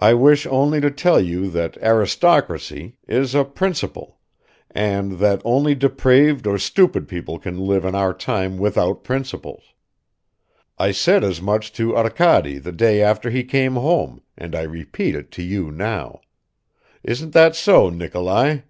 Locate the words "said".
10.92-11.22